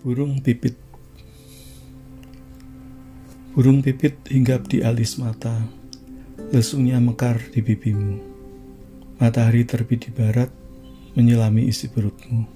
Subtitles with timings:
[0.00, 0.80] Burung pipit
[3.52, 5.60] Burung pipit hinggap di alis mata,
[6.56, 8.16] lesungnya mekar di pipimu.
[9.20, 10.48] Matahari terbit di barat,
[11.20, 12.48] menyelami isi perutmu.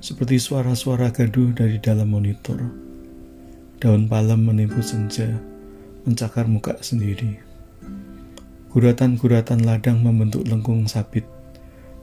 [0.00, 2.56] Seperti suara-suara gaduh dari dalam monitor.
[3.76, 5.28] Daun palem menipu senja,
[6.08, 7.36] mencakar muka sendiri.
[8.72, 11.28] Guratan-guratan ladang membentuk lengkung sabit,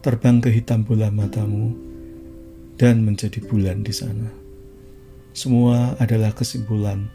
[0.00, 1.91] terbang ke hitam bola matamu,
[2.80, 4.30] dan menjadi bulan di sana.
[5.32, 7.08] Semua adalah kesimpulan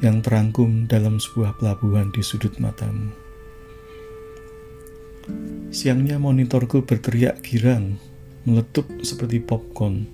[0.00, 3.10] yang terangkum dalam sebuah pelabuhan di sudut matamu.
[5.70, 7.98] Siangnya monitorku berteriak girang,
[8.46, 10.06] meletup seperti popcorn.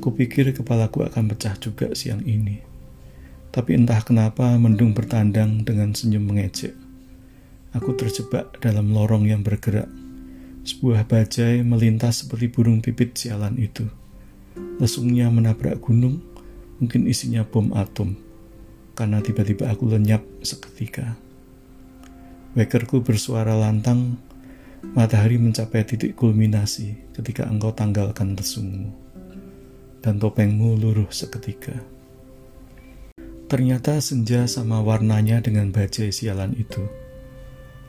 [0.00, 2.62] Kupikir kepalaku akan pecah juga siang ini.
[3.50, 6.72] Tapi entah kenapa mendung bertandang dengan senyum mengejek.
[7.74, 9.90] Aku terjebak dalam lorong yang bergerak
[10.64, 13.88] sebuah bajai melintas seperti burung pipit sialan itu.
[14.80, 16.20] Lesungnya menabrak gunung,
[16.80, 18.16] mungkin isinya bom atom,
[18.96, 21.16] karena tiba-tiba aku lenyap seketika.
[22.56, 24.18] Wekerku bersuara lantang,
[24.96, 28.90] matahari mencapai titik kulminasi ketika engkau tanggalkan lesungmu,
[30.00, 31.76] dan topengmu luruh seketika.
[33.50, 36.86] Ternyata senja sama warnanya dengan bajai sialan itu.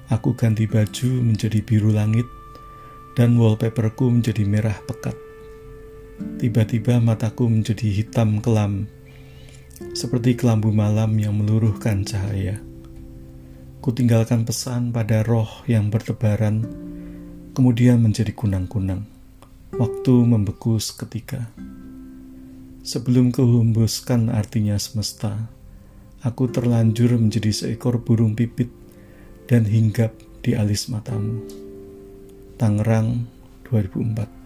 [0.10, 2.26] Aku ganti baju menjadi biru langit
[3.16, 5.16] dan wallpaperku menjadi merah pekat.
[6.38, 8.86] Tiba-tiba mataku menjadi hitam kelam,
[9.98, 12.62] seperti kelambu malam yang meluruhkan cahaya.
[13.82, 16.70] Kutinggalkan pesan pada roh yang bertebaran,
[17.58, 19.10] kemudian menjadi kunang-kunang.
[19.74, 21.50] Waktu membeku seketika.
[22.86, 25.50] Sebelum kehembuskan artinya semesta,
[26.22, 28.70] aku terlanjur menjadi seekor burung pipit
[29.50, 30.14] dan hinggap
[30.46, 31.71] di alis matamu.
[32.62, 33.26] Tangerang
[33.66, 34.41] 2004